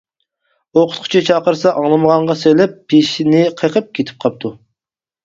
ئوقۇتقۇچى 0.79 1.19
چاقىرسا 1.27 1.73
ئاڭلىمىغانغا 1.81 2.37
سېلىپ 2.45 2.73
پېشىنى 2.95 3.43
قېقىپ 3.61 3.93
كېتىپ 3.99 4.25
قاپتۇ. 4.27 4.53